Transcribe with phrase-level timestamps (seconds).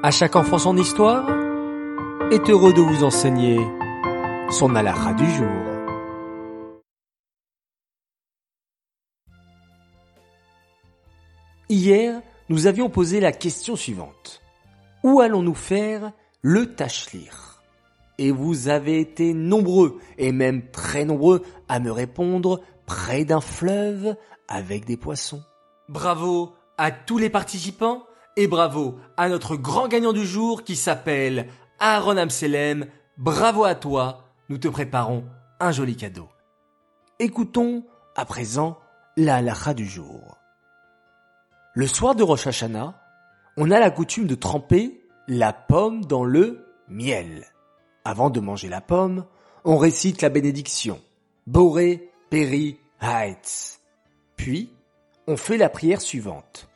[0.00, 1.28] À chaque enfant son histoire
[2.30, 3.58] est heureux de vous enseigner
[4.48, 5.48] son halakha du jour.
[11.68, 14.40] Hier, nous avions posé la question suivante.
[15.02, 16.12] Où allons-nous faire
[16.42, 17.60] le tachlir
[18.18, 24.14] Et vous avez été nombreux, et même très nombreux, à me répondre près d'un fleuve
[24.46, 25.42] avec des poissons.
[25.88, 28.04] Bravo à tous les participants
[28.38, 31.48] et bravo à notre grand gagnant du jour qui s'appelle
[31.80, 32.86] Aaron Amselem.
[33.16, 35.24] Bravo à toi, nous te préparons
[35.58, 36.28] un joli cadeau.
[37.18, 37.84] Écoutons
[38.14, 38.78] à présent
[39.16, 40.38] la halakha du jour.
[41.74, 42.94] Le soir de Rosh Hashanah,
[43.56, 47.44] on a la coutume de tremper la pomme dans le miel.
[48.04, 49.24] Avant de manger la pomme,
[49.64, 51.00] on récite la bénédiction.
[51.48, 53.80] Boré, Peri, Haetz.
[54.36, 54.72] Puis,
[55.26, 56.67] on fait la prière suivante.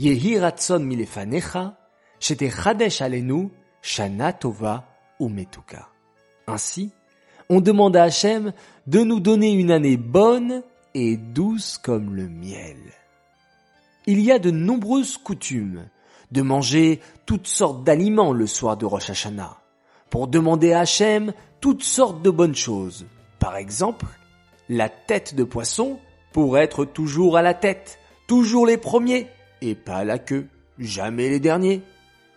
[0.00, 0.38] Yehi
[0.80, 1.76] milefanecha,
[2.18, 2.50] shete
[3.00, 3.50] alenu,
[3.82, 4.86] shana tova.
[6.46, 6.90] Ainsi,
[7.50, 8.54] on demande à Hachem
[8.86, 10.62] de nous donner une année bonne
[10.94, 12.78] et douce comme le miel.
[14.06, 15.90] Il y a de nombreuses coutumes
[16.32, 19.58] de manger toutes sortes d'aliments le soir de Rosh Hashanah,
[20.08, 23.04] pour demander à Hachem toutes sortes de bonnes choses.
[23.38, 24.06] Par exemple,
[24.70, 25.98] la tête de poisson
[26.32, 29.28] pour être toujours à la tête, toujours les premiers,
[29.62, 30.46] et pas la queue,
[30.78, 31.82] jamais les derniers.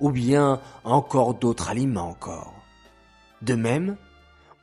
[0.00, 2.54] Ou bien encore d'autres aliments encore.
[3.42, 3.96] De même,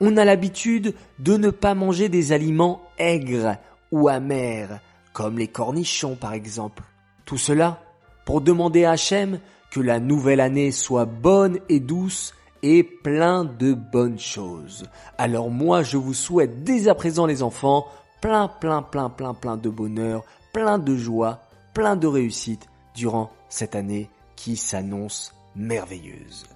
[0.00, 3.56] on a l'habitude de ne pas manger des aliments aigres
[3.92, 4.80] ou amers,
[5.12, 6.82] comme les cornichons par exemple.
[7.24, 7.82] Tout cela
[8.24, 9.40] pour demander à Hachem
[9.70, 14.84] que la nouvelle année soit bonne et douce et plein de bonnes choses.
[15.18, 17.86] Alors moi je vous souhaite dès à présent les enfants
[18.20, 21.40] plein plein plein plein plein de bonheur, plein de joie,
[21.76, 26.46] plein de réussite durant cette année qui s'annonce merveilleuse.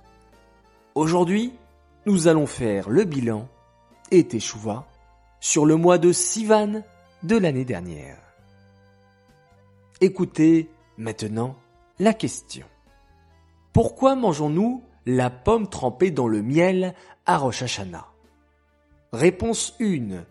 [0.94, 1.52] Aujourd'hui,
[2.06, 3.46] nous allons faire le bilan
[4.10, 4.86] et Teshuva
[5.38, 6.82] sur le mois de Sivan
[7.22, 8.16] de l'année dernière.
[10.00, 11.54] Écoutez maintenant
[11.98, 12.64] la question.
[13.74, 16.94] Pourquoi mangeons-nous la pomme trempée dans le miel
[17.26, 18.06] à Rosh Hashanah?
[19.12, 20.24] Réponse 1.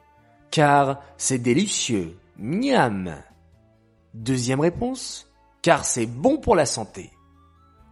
[0.50, 2.18] Car c'est délicieux.
[2.40, 3.14] Miam.
[4.19, 5.31] Deuxième réponse.
[5.62, 7.09] Car c'est bon pour la santé.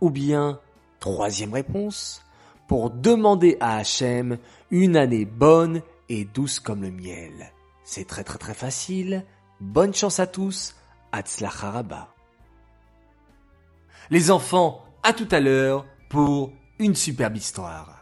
[0.01, 0.59] Ou bien,
[0.99, 2.21] troisième réponse.
[2.67, 4.37] Pour demander à Hachem
[4.69, 7.53] une année bonne et douce comme le miel.
[7.85, 9.25] C'est très très très facile.
[9.61, 10.75] Bonne chance à tous.
[11.13, 12.13] Haraba.
[14.09, 17.96] Les enfants, à tout à l'heure pour une superbe histoire.